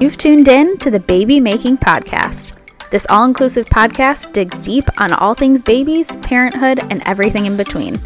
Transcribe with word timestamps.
You've 0.00 0.16
tuned 0.16 0.48
in 0.48 0.78
to 0.78 0.90
the 0.90 0.98
Baby 0.98 1.40
Making 1.40 1.76
Podcast. 1.76 2.56
This 2.90 3.06
all 3.10 3.26
inclusive 3.26 3.66
podcast 3.66 4.32
digs 4.32 4.58
deep 4.62 4.88
on 4.96 5.12
all 5.12 5.34
things 5.34 5.62
babies, 5.62 6.10
parenthood, 6.22 6.80
and 6.90 7.02
everything 7.04 7.44
in 7.44 7.58
between. 7.58 7.96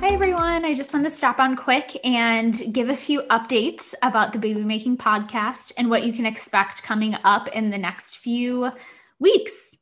Hi, 0.00 0.08
everyone. 0.08 0.66
I 0.66 0.74
just 0.74 0.92
wanted 0.92 1.08
to 1.08 1.14
stop 1.14 1.38
on 1.38 1.56
quick 1.56 1.98
and 2.04 2.62
give 2.72 2.90
a 2.90 2.94
few 2.94 3.22
updates 3.30 3.94
about 4.02 4.34
the 4.34 4.38
Baby 4.38 4.64
Making 4.64 4.98
Podcast 4.98 5.72
and 5.78 5.88
what 5.88 6.04
you 6.04 6.12
can 6.12 6.26
expect 6.26 6.82
coming 6.82 7.16
up 7.24 7.48
in 7.48 7.70
the 7.70 7.78
next 7.78 8.18
few 8.18 8.70
weeks. 9.18 9.78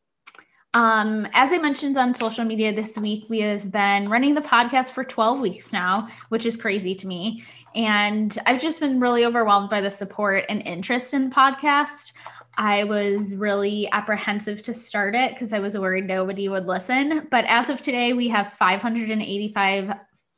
Um, 0.74 1.26
as 1.32 1.52
I 1.52 1.58
mentioned 1.58 1.96
on 1.96 2.14
social 2.14 2.44
media 2.44 2.74
this 2.74 2.98
week, 2.98 3.26
we 3.28 3.40
have 3.40 3.70
been 3.70 4.08
running 4.08 4.34
the 4.34 4.42
podcast 4.42 4.90
for 4.90 5.02
12 5.02 5.40
weeks 5.40 5.72
now, 5.72 6.08
which 6.28 6.44
is 6.44 6.56
crazy 6.56 6.94
to 6.96 7.06
me. 7.06 7.42
And 7.74 8.36
I've 8.46 8.60
just 8.60 8.78
been 8.78 9.00
really 9.00 9.24
overwhelmed 9.24 9.70
by 9.70 9.80
the 9.80 9.90
support 9.90 10.44
and 10.48 10.62
interest 10.62 11.14
in 11.14 11.30
the 11.30 11.34
podcast. 11.34 12.12
I 12.58 12.84
was 12.84 13.34
really 13.34 13.88
apprehensive 13.92 14.62
to 14.62 14.74
start 14.74 15.14
it 15.14 15.32
because 15.32 15.52
I 15.52 15.60
was 15.60 15.78
worried 15.78 16.06
nobody 16.06 16.48
would 16.48 16.66
listen. 16.66 17.28
But 17.30 17.44
as 17.46 17.70
of 17.70 17.80
today, 17.80 18.12
we 18.12 18.28
have 18.28 18.52
585 18.52 19.94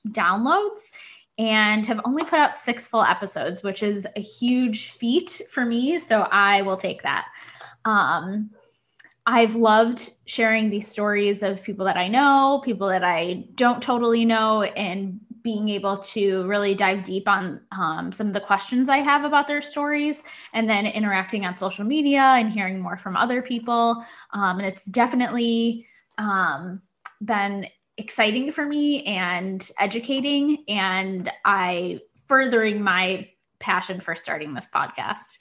downloads 0.08 0.80
and 1.38 1.86
have 1.86 2.00
only 2.04 2.22
put 2.22 2.38
out 2.38 2.54
six 2.54 2.86
full 2.86 3.02
episodes, 3.02 3.62
which 3.62 3.82
is 3.82 4.06
a 4.14 4.20
huge 4.20 4.90
feat 4.90 5.42
for 5.50 5.64
me. 5.64 5.98
So 5.98 6.22
I 6.30 6.62
will 6.62 6.76
take 6.76 7.02
that. 7.02 7.28
Um, 7.86 8.50
I've 9.26 9.54
loved 9.54 10.10
sharing 10.24 10.70
these 10.70 10.88
stories 10.88 11.42
of 11.42 11.62
people 11.62 11.84
that 11.84 11.96
I 11.96 12.08
know, 12.08 12.62
people 12.64 12.88
that 12.88 13.04
I 13.04 13.44
don't 13.54 13.82
totally 13.82 14.24
know, 14.24 14.62
and 14.62 15.20
being 15.42 15.68
able 15.70 15.98
to 15.98 16.46
really 16.46 16.74
dive 16.74 17.04
deep 17.04 17.26
on 17.26 17.60
um, 17.72 18.12
some 18.12 18.26
of 18.26 18.34
the 18.34 18.40
questions 18.40 18.88
I 18.88 18.98
have 18.98 19.24
about 19.24 19.46
their 19.46 19.62
stories, 19.62 20.22
and 20.52 20.68
then 20.68 20.86
interacting 20.86 21.44
on 21.46 21.56
social 21.56 21.84
media 21.84 22.20
and 22.20 22.50
hearing 22.50 22.80
more 22.80 22.96
from 22.96 23.16
other 23.16 23.40
people. 23.40 24.04
Um, 24.32 24.58
and 24.58 24.66
it's 24.66 24.84
definitely 24.84 25.86
um, 26.18 26.82
been 27.22 27.66
exciting 27.96 28.52
for 28.52 28.66
me 28.66 29.04
and 29.04 29.70
educating, 29.78 30.64
and 30.68 31.30
I 31.44 32.00
furthering 32.26 32.82
my 32.82 33.28
passion 33.58 34.00
for 34.00 34.14
starting 34.14 34.54
this 34.54 34.68
podcast. 34.74 35.38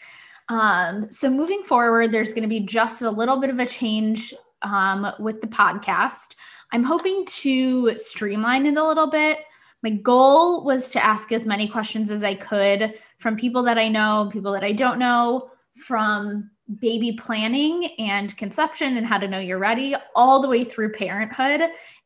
Um, 0.50 1.11
so 1.11 1.30
moving 1.30 1.64
forward, 1.64 2.11
there's 2.11 2.33
going 2.33 2.42
to 2.42 2.47
be 2.47 2.59
just 2.59 3.02
a 3.02 3.09
little 3.09 3.38
bit 3.38 3.50
of 3.50 3.59
a 3.59 3.66
change 3.66 4.33
um, 4.64 5.11
with 5.19 5.42
the 5.42 5.47
podcast. 5.47 6.36
I'm 6.72 6.83
hoping 6.83 7.25
to 7.25 7.97
streamline 7.97 8.66
it 8.66 8.77
a 8.77 8.88
little 8.88 9.09
bit. 9.09 9.39
My 9.81 9.92
goal 9.92 10.66
was 10.66 10.92
to 10.92 11.03
ask 11.03 11.31
as 11.31 11.45
many 11.45 11.67
questions 11.67 12.11
as 12.11 12.23
I 12.23 12.36
could 12.36 12.95
from 13.17 13.38
people 13.38 13.64
that 13.64 13.77
I 13.77 13.88
know, 13.88 14.30
people 14.31 14.52
that 14.53 14.64
I 14.64 14.73
don't 14.73 15.00
know, 15.00 15.52
from 15.75 16.50
baby 16.78 17.17
planning 17.20 17.95
and 17.98 18.36
conception 18.38 18.98
and 18.98 19.06
how 19.06 19.17
to 19.17 19.28
know 19.28 19.39
you're 19.39 19.58
ready, 19.58 19.95
all 20.16 20.42
the 20.42 20.48
way 20.48 20.64
through 20.64 20.92
parenthood. 20.92 21.61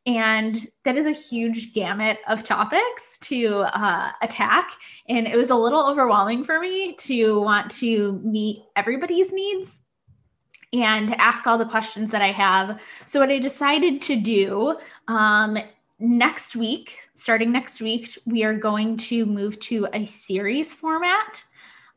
And 0.05 0.58
that 0.86 0.97
is 0.97 1.05
a 1.05 1.11
huge 1.11 1.73
gamut 1.73 2.20
of 2.28 2.44
topics 2.44 3.17
to 3.20 3.66
uh, 3.73 4.11
attack. 4.22 4.72
And 5.09 5.28
it 5.28 5.38
was 5.38 5.50
a 5.50 5.55
little 5.55 5.86
overwhelming 5.86 6.44
for 6.44 6.59
me 6.59 6.95
to 6.95 7.39
want 7.42 7.72
to 7.72 8.22
meet 8.23 8.64
everybody's 8.75 9.31
needs 9.31 9.78
and 10.73 11.14
ask 11.16 11.45
all 11.45 11.58
the 11.58 11.66
questions 11.66 12.11
that 12.11 12.22
I 12.22 12.31
have. 12.31 12.81
So, 13.05 13.20
what 13.20 13.30
I 13.30 13.39
decided 13.39 14.02
to 14.03 14.16
do 14.16 14.77
um, 15.08 15.58
next 16.00 16.55
week, 16.55 16.98
starting 17.14 17.52
next 17.52 17.80
week, 17.80 18.09
we 18.25 18.43
are 18.43 18.55
going 18.55 18.98
to 18.98 19.26
move 19.26 19.59
to 19.61 19.88
a 19.93 20.05
series 20.05 20.73
format. 20.73 21.43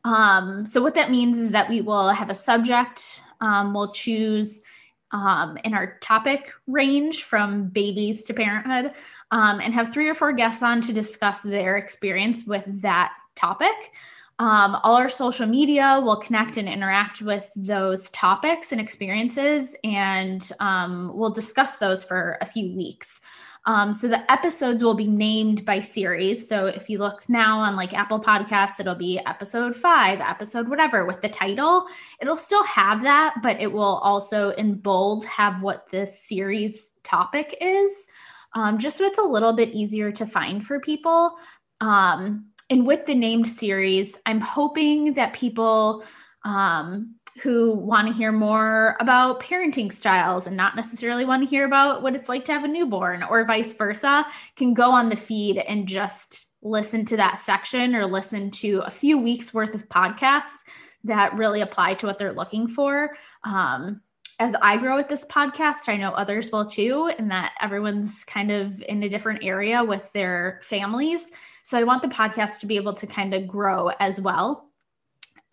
Um, 0.07 0.65
so, 0.65 0.81
what 0.81 0.95
that 0.95 1.11
means 1.11 1.37
is 1.37 1.51
that 1.51 1.67
we 1.67 1.81
will 1.81 2.09
have 2.09 2.29
a 2.29 2.35
subject, 2.35 3.21
um, 3.41 3.73
we'll 3.73 3.91
choose 3.91 4.63
um, 5.11 5.57
in 5.65 5.73
our 5.73 5.97
topic 5.99 6.51
range 6.65 7.23
from 7.23 7.67
babies 7.67 8.23
to 8.23 8.33
parenthood 8.33 8.93
um, 9.31 9.59
and 9.59 9.73
have 9.73 9.91
three 9.91 10.07
or 10.07 10.13
four 10.13 10.31
guests 10.31 10.63
on 10.63 10.79
to 10.81 10.93
discuss 10.93 11.41
their 11.41 11.75
experience 11.75 12.45
with 12.45 12.63
that 12.81 13.13
topic. 13.35 13.93
Um, 14.39 14.77
all 14.83 14.95
our 14.95 15.09
social 15.09 15.47
media 15.47 15.99
will 16.01 16.17
connect 16.17 16.55
and 16.55 16.69
interact 16.69 17.21
with 17.21 17.49
those 17.57 18.09
topics 18.11 18.71
and 18.71 18.79
experiences, 18.79 19.75
and 19.83 20.49
um, 20.61 21.11
we'll 21.15 21.31
discuss 21.31 21.77
those 21.77 22.05
for 22.05 22.37
a 22.39 22.45
few 22.45 22.73
weeks. 22.73 23.19
Um, 23.67 23.91
so 23.91 24.07
the 24.07 24.31
episodes 24.31 24.81
will 24.81 24.93
be 24.93 25.07
named 25.07 25.65
by 25.65 25.81
series. 25.81 26.47
So 26.47 26.67
if 26.67 26.89
you 26.89 26.99
look 26.99 27.27
now 27.27 27.59
on 27.59 27.75
like 27.75 27.93
Apple 27.93 28.19
Podcasts, 28.19 28.79
it'll 28.79 28.95
be 28.95 29.19
episode 29.25 29.75
five, 29.75 30.21
episode 30.21 30.69
whatever 30.69 31.05
with 31.05 31.21
the 31.21 31.27
title. 31.27 31.85
It'll 32.21 32.37
still 32.37 32.63
have 32.63 33.01
that, 33.01 33.35
but 33.43 33.59
it 33.59 33.71
will 33.71 33.97
also 33.97 34.51
in 34.51 34.75
bold 34.75 35.25
have 35.25 35.61
what 35.61 35.89
this 35.89 36.23
series 36.23 36.93
topic 37.03 37.57
is, 37.59 38.07
um, 38.53 38.77
just 38.77 38.97
so 38.97 39.03
it's 39.03 39.19
a 39.19 39.21
little 39.23 39.51
bit 39.51 39.73
easier 39.73 40.13
to 40.13 40.25
find 40.25 40.65
for 40.65 40.79
people. 40.79 41.35
Um, 41.81 42.45
and 42.69 42.87
with 42.87 43.05
the 43.05 43.15
named 43.15 43.49
series, 43.49 44.17
I'm 44.25 44.39
hoping 44.39 45.13
that 45.15 45.33
people 45.33 46.05
um, 46.45 47.16
who 47.41 47.73
want 47.73 48.07
to 48.07 48.13
hear 48.13 48.31
more 48.31 48.97
about 48.99 49.41
parenting 49.41 49.91
styles 49.91 50.47
and 50.47 50.57
not 50.57 50.75
necessarily 50.75 51.25
want 51.25 51.43
to 51.43 51.49
hear 51.49 51.65
about 51.65 52.01
what 52.01 52.15
it's 52.15 52.29
like 52.29 52.45
to 52.45 52.53
have 52.53 52.63
a 52.63 52.67
newborn 52.67 53.23
or 53.23 53.45
vice 53.45 53.73
versa 53.73 54.25
can 54.55 54.73
go 54.73 54.89
on 54.89 55.09
the 55.09 55.15
feed 55.15 55.57
and 55.57 55.87
just 55.87 56.47
listen 56.61 57.05
to 57.05 57.17
that 57.17 57.37
section 57.37 57.95
or 57.95 58.05
listen 58.05 58.49
to 58.49 58.81
a 58.85 58.91
few 58.91 59.17
weeks 59.17 59.53
worth 59.53 59.75
of 59.75 59.87
podcasts 59.89 60.63
that 61.03 61.33
really 61.35 61.61
apply 61.61 61.93
to 61.93 62.05
what 62.05 62.17
they're 62.17 62.33
looking 62.33 62.67
for. 62.67 63.15
Um, 63.43 64.01
as 64.39 64.55
I 64.61 64.77
grow 64.77 64.95
with 64.95 65.07
this 65.07 65.25
podcast, 65.25 65.87
I 65.87 65.97
know 65.97 66.11
others 66.11 66.51
will 66.51 66.65
too, 66.65 67.11
and 67.17 67.31
that 67.31 67.53
everyone's 67.59 68.23
kind 68.23 68.51
of 68.51 68.81
in 68.83 69.01
a 69.01 69.09
different 69.09 69.43
area 69.43 69.83
with 69.83 70.11
their 70.13 70.59
families. 70.63 71.31
So 71.63 71.77
I 71.77 71.83
want 71.83 72.01
the 72.01 72.07
podcast 72.07 72.59
to 72.59 72.67
be 72.67 72.75
able 72.75 72.93
to 72.93 73.07
kind 73.07 73.33
of 73.33 73.47
grow 73.47 73.89
as 73.99 74.21
well. 74.21 74.69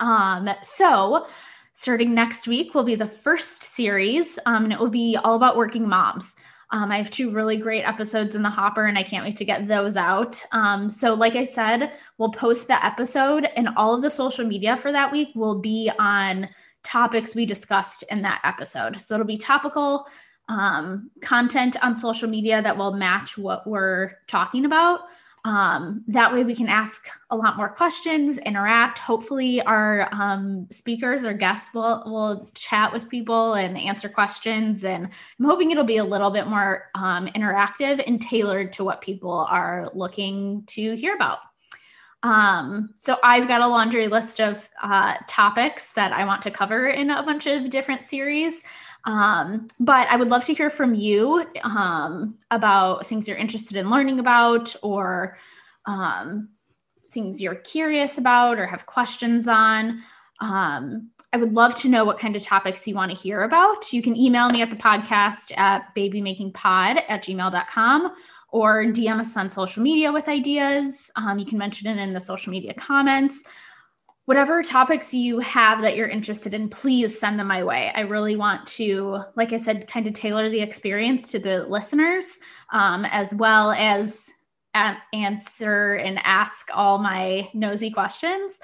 Um, 0.01 0.51
so 0.63 1.27
starting 1.75 2.15
next 2.15 2.47
week 2.47 2.75
will 2.75 2.85
be 2.85 2.95
the 2.95 3.07
first 3.07 3.63
series, 3.63 4.39
um, 4.47 4.65
and 4.65 4.73
it 4.73 4.79
will 4.79 4.89
be 4.89 5.19
all 5.23 5.35
about 5.35 5.57
working 5.57 5.87
moms. 5.87 6.37
Um, 6.71 6.91
I 6.91 6.97
have 6.97 7.11
two 7.11 7.31
really 7.31 7.57
great 7.57 7.83
episodes 7.83 8.35
in 8.35 8.43
the 8.43 8.49
hopper, 8.49 8.87
and 8.87 8.97
I 8.97 9.03
can't 9.03 9.25
wait 9.25 9.37
to 9.37 9.45
get 9.45 9.69
those 9.69 9.97
out. 9.97 10.43
Um, 10.53 10.89
so, 10.89 11.15
like 11.15 11.35
I 11.35 11.45
said, 11.45 11.93
we'll 12.17 12.31
post 12.31 12.69
the 12.69 12.85
episode, 12.85 13.49
and 13.57 13.69
all 13.77 13.95
of 13.95 14.03
the 14.03 14.11
social 14.11 14.47
media 14.47 14.77
for 14.77 14.93
that 14.93 15.13
week 15.13 15.29
will 15.35 15.61
be 15.61 15.91
on 15.99 16.49
topics 16.85 17.35
we 17.35 17.45
discussed 17.45 18.05
in 18.11 18.23
that 18.23 18.41
episode. 18.45 19.01
So, 19.01 19.15
it'll 19.15 19.27
be 19.27 19.37
topical 19.37 20.07
um, 20.49 21.11
content 21.21 21.77
on 21.83 21.97
social 21.97 22.29
media 22.29 22.63
that 22.63 22.77
will 22.77 22.95
match 22.95 23.37
what 23.37 23.67
we're 23.67 24.13
talking 24.27 24.65
about. 24.65 25.01
Um, 25.45 26.05
that 26.09 26.33
way 26.33 26.43
we 26.43 26.55
can 26.55 26.69
ask 26.69 27.07
a 27.29 27.37
lot 27.37 27.59
more 27.59 27.69
questions, 27.69 28.39
interact. 28.39 28.99
Hopefully, 28.99 29.61
our 29.61 30.09
um, 30.13 30.67
speakers 30.71 31.23
or 31.25 31.35
guests 31.35 31.75
will, 31.75 32.03
will 32.07 32.51
chat 32.55 32.93
with 32.95 33.11
people 33.11 33.53
and 33.53 33.77
answer 33.77 34.09
questions. 34.09 34.85
And 34.85 35.05
I'm 35.05 35.45
hoping 35.45 35.71
it'll 35.71 35.85
be 35.85 35.99
a 35.99 36.05
little 36.05 36.31
bit 36.31 36.47
more 36.47 36.91
um, 36.95 37.27
interactive 37.29 38.03
and 38.07 38.23
tailored 38.23 38.73
to 38.75 38.85
what 38.85 39.03
people 39.03 39.47
are 39.51 39.91
looking 39.93 40.65
to 40.69 40.95
hear 40.97 41.15
about. 41.15 41.41
Um, 42.23 42.95
so 42.97 43.19
I've 43.23 43.47
got 43.47 43.61
a 43.61 43.67
laundry 43.67 44.09
list 44.09 44.41
of 44.41 44.67
uh, 44.83 45.17
topics 45.29 45.93
that 45.93 46.11
I 46.13 46.25
want 46.25 46.41
to 46.43 46.51
cover 46.51 46.87
in 46.87 47.11
a 47.11 47.23
bunch 47.23 47.47
of 47.47 47.69
different 47.69 48.03
series. 48.03 48.63
Um, 49.05 49.67
but 49.81 50.09
I 50.09 50.17
would 50.17 50.29
love 50.29 50.45
to 50.45 50.55
hear 50.55 50.71
from 50.71 50.95
you 50.95 51.47
um, 51.63 52.39
about 52.51 53.07
things 53.07 53.29
you're 53.29 53.37
interested 53.37 53.77
in 53.77 53.91
learning 53.91 54.19
about 54.19 54.75
or 54.83 55.37
um, 55.87 56.49
things 57.11 57.41
you're 57.41 57.55
curious 57.55 58.17
about 58.19 58.59
or 58.59 58.67
have 58.67 58.87
questions 58.87 59.47
on. 59.47 60.03
Um, 60.41 61.11
I 61.33 61.37
would 61.37 61.55
love 61.55 61.75
to 61.77 61.89
know 61.89 62.05
what 62.05 62.19
kind 62.19 62.37
of 62.37 62.43
topics 62.43 62.87
you 62.87 62.95
want 62.95 63.11
to 63.11 63.17
hear 63.17 63.43
about. 63.43 63.93
You 63.93 64.03
can 64.03 64.17
email 64.17 64.49
me 64.49 64.63
at 64.63 64.71
the 64.71 64.77
podcast 64.77 65.57
at 65.57 65.95
babymakingpod 65.95 67.03
at 67.09 67.25
gmail.com 67.25 68.15
or 68.51 68.85
DM 68.85 69.19
us 69.21 69.37
on 69.37 69.51
social 69.51 69.83
media 69.83 70.13
with 70.13 70.29
ideas. 70.29 71.11
Um, 71.17 71.39
you 71.39 71.45
can 71.45 71.59
mention 71.59 71.89
it 71.89 72.01
in 72.01 72.13
the 72.13 72.21
social 72.21 72.53
media 72.53 72.73
comments 72.73 73.41
whatever 74.27 74.63
topics 74.63 75.13
you 75.13 75.39
have 75.41 75.83
that 75.83 75.97
you're 75.97 76.09
interested 76.09 76.55
in, 76.55 76.69
please 76.69 77.19
send 77.19 77.39
them 77.39 77.47
my 77.47 77.63
way. 77.63 77.93
I 77.95 78.01
really 78.01 78.37
want 78.37 78.67
to, 78.69 79.21
like 79.37 79.53
I 79.53 79.59
said, 79.59 79.87
kind 79.87 80.07
of 80.07 80.15
tailor 80.15 80.49
the 80.49 80.61
experience 80.61 81.31
to 81.33 81.39
the 81.39 81.65
listeners, 81.65 82.39
um, 82.73 83.05
as 83.07 83.35
well 83.35 83.73
as 83.73 84.31
answer 85.13 85.95
and 85.95 86.19
ask 86.25 86.69
all 86.73 86.99
my 86.99 87.49
nosy 87.55 87.91
questions. 87.91 88.59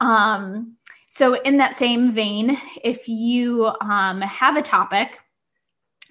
Um, 0.00 0.76
so, 1.08 1.34
in 1.42 1.56
that 1.56 1.74
same 1.74 2.12
vein, 2.12 2.58
if 2.84 3.08
you 3.08 3.72
um, 3.80 4.20
have 4.20 4.56
a 4.56 4.62
topic 4.62 5.18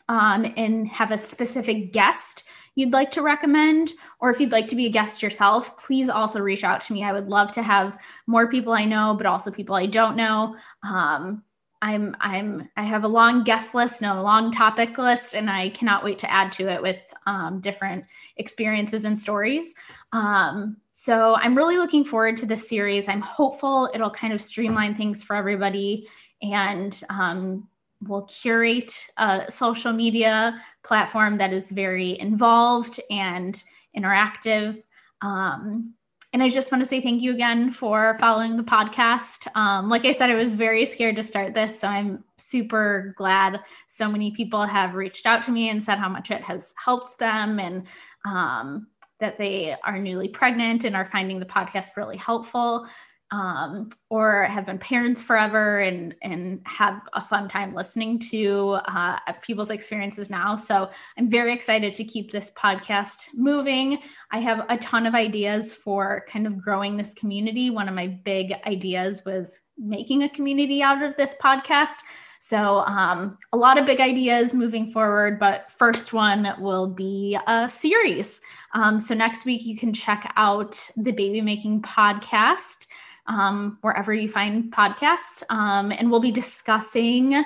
um, 0.10 0.52
and 0.58 0.88
have 0.88 1.12
a 1.12 1.18
specific 1.18 1.94
guest 1.94 2.44
you'd 2.76 2.94
like 2.94 3.10
to 3.12 3.22
recommend, 3.22 3.94
or 4.20 4.30
if 4.30 4.40
you'd 4.40 4.52
like 4.52 4.68
to 4.68 4.76
be 4.76 4.86
a 4.86 4.92
guest 4.92 5.24
yourself, 5.24 5.78
please 5.78 6.10
also 6.10 6.42
reach 6.42 6.64
out 6.64 6.82
to 6.82 6.94
me. 6.94 7.04
I 7.04 7.14
would 7.14 7.28
love 7.28 7.52
to 7.54 7.64
have 7.64 7.98
more 8.28 8.50
people 8.50 8.74
I 8.74 8.86
know, 8.86 9.16
but 9.18 9.26
also 9.26 9.50
people 9.50 9.76
I 9.76 9.86
don't 9.86 10.18
know. 10.18 10.56
Um, 10.84 11.44
I'm 11.82 12.16
I'm 12.20 12.70
I 12.78 12.84
have 12.84 13.04
a 13.04 13.08
long 13.08 13.44
guest 13.44 13.76
list 13.76 14.02
and 14.02 14.12
a 14.12 14.22
long 14.22 14.52
topic 14.52 14.98
list, 14.98 15.36
and 15.36 15.50
I 15.50 15.70
cannot 15.70 16.04
wait 16.04 16.20
to 16.20 16.32
add 16.32 16.52
to 16.54 16.68
it 16.68 16.82
with 16.82 16.98
um, 17.28 17.62
different 17.62 18.06
experiences 18.38 19.06
and 19.06 19.18
stories. 19.18 19.74
Um, 20.12 20.78
so 20.92 21.36
I'm 21.36 21.56
really 21.56 21.78
looking 21.78 22.04
forward 22.04 22.38
to 22.38 22.46
this 22.46 22.68
series. 22.68 23.08
I'm 23.08 23.22
hopeful 23.22 23.90
it'll 23.94 24.10
kind 24.10 24.34
of 24.34 24.42
streamline 24.42 24.96
things 24.96 25.22
for 25.24 25.36
everybody 25.36 26.08
and 26.42 27.02
um, 27.10 27.68
will 28.02 28.24
curate 28.24 29.08
a 29.18 29.46
social 29.50 29.94
media 29.94 30.62
platform 30.84 31.38
that 31.38 31.54
is 31.54 31.72
very 31.72 32.20
involved 32.20 33.00
and 33.10 33.64
interactive. 33.98 34.78
Um, 35.22 35.94
and 36.34 36.44
I 36.44 36.50
just 36.50 36.70
want 36.70 36.84
to 36.84 36.90
say 36.90 37.00
thank 37.00 37.22
you 37.22 37.32
again 37.32 37.72
for 37.72 38.16
following 38.20 38.58
the 38.58 38.64
podcast. 38.64 39.48
Um, 39.56 39.90
like 39.90 40.04
I 40.04 40.12
said, 40.12 40.30
I 40.30 40.36
was 40.36 40.54
very 40.54 40.86
scared 40.86 41.16
to 41.16 41.24
start 41.24 41.54
this. 41.54 41.80
So 41.80 41.88
I'm 41.88 42.26
super 42.38 43.14
glad 43.18 43.62
so 43.88 44.10
many 44.10 44.32
people 44.32 44.66
have 44.66 44.96
reached 44.96 45.26
out 45.26 45.44
to 45.44 45.52
me 45.52 45.70
and 45.70 45.82
said 45.82 45.98
how 45.98 46.10
much 46.10 46.32
it 46.32 46.44
has 46.44 46.74
helped 46.76 47.18
them 47.20 47.58
and 47.60 47.88
um, 48.26 48.88
that 49.20 49.38
they 49.38 49.76
are 49.86 49.98
newly 49.98 50.28
pregnant 50.28 50.84
and 50.84 50.94
are 50.94 51.10
finding 51.10 51.40
the 51.40 51.46
podcast 51.46 51.96
really 51.96 52.18
helpful 52.18 52.86
um, 53.32 53.90
or 54.10 54.44
have 54.44 54.68
been 54.68 54.78
parents 54.78 55.22
forever 55.22 55.80
and 55.80 56.16
and 56.22 56.62
have 56.66 57.02
a 57.14 57.22
fun 57.22 57.50
time 57.50 57.74
listening 57.74 58.20
to 58.20 58.78
uh, 58.88 59.18
people's 59.42 59.72
experiences 59.72 60.30
now. 60.30 60.56
So 60.56 60.90
I'm 61.18 61.30
very 61.30 61.54
excited 61.54 61.94
to 61.96 62.04
keep 62.04 62.32
this 62.32 62.52
podcast 62.58 63.30
moving. 63.34 64.00
I 64.32 64.40
have 64.40 64.66
a 64.70 64.78
ton 64.78 65.06
of 65.06 65.16
ideas 65.16 65.74
for 65.74 66.26
kind 66.30 66.46
of 66.46 66.62
growing 66.62 66.98
this 66.98 67.14
community. 67.14 67.70
One 67.70 67.90
of 67.90 67.96
my 67.96 68.08
big 68.08 68.54
ideas 68.66 69.24
was 69.26 69.60
making 69.78 70.24
a 70.24 70.30
community 70.30 70.82
out 70.84 71.02
of 71.02 71.16
this 71.18 71.36
podcast. 71.42 71.98
So, 72.40 72.82
um, 72.82 73.40
a 73.54 73.58
lot 73.58 73.80
of 73.80 73.88
big 73.88 74.00
ideas 74.00 74.54
moving 74.54 74.92
forward, 74.92 75.40
but 75.40 75.72
first 75.72 76.14
one 76.14 76.54
will 76.60 76.86
be 76.86 77.40
a 77.48 77.68
series. 77.68 78.40
Um, 78.76 79.00
so, 79.00 79.16
next 79.16 79.46
week, 79.46 79.66
you 79.66 79.76
can 79.76 79.92
check 79.92 80.32
out 80.36 80.80
the 80.96 81.12
Baby 81.12 81.42
Making 81.42 81.82
podcast 81.82 82.86
um, 83.28 83.78
wherever 83.82 84.14
you 84.14 84.30
find 84.30 84.72
podcasts. 84.72 85.44
Um, 85.50 85.92
and 85.92 86.10
we'll 86.10 86.20
be 86.20 86.32
discussing 86.32 87.44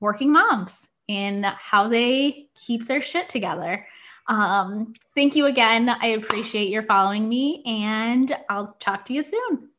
working 0.00 0.32
moms 0.32 0.78
and 1.08 1.44
how 1.44 1.88
they 1.88 2.48
keep 2.54 2.86
their 2.86 3.00
shit 3.00 3.28
together. 3.28 3.86
Um, 4.26 4.92
thank 5.14 5.36
you 5.36 5.46
again. 5.46 5.88
I 5.88 6.08
appreciate 6.08 6.68
your 6.68 6.82
following 6.82 7.28
me, 7.28 7.62
and 7.64 8.36
I'll 8.50 8.66
talk 8.78 9.06
to 9.06 9.14
you 9.14 9.22
soon. 9.22 9.70